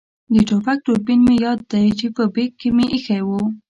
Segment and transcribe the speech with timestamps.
[0.33, 3.41] د ټوپک دوربین مې یاد دی چې په بېک کې مې اېښی وو.